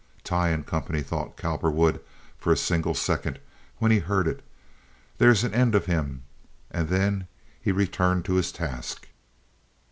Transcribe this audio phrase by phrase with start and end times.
[0.23, 1.99] "Tighe & Company," thought Cowperwood,
[2.35, 3.37] for a single second,
[3.77, 4.43] when he heard it.
[5.19, 6.23] "There's an end of him."
[6.71, 7.27] And then
[7.61, 9.09] he returned to his task.